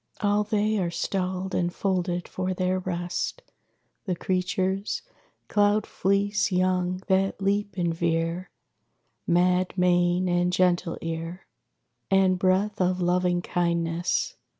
[0.21, 3.43] All they are stalled and folded for their rest,
[4.05, 5.03] The creatures:
[5.47, 8.49] cloud fleece young that leap and veer;
[9.27, 11.45] Mad mane and gentle ear;
[12.09, 14.37] And breath of loving kindness.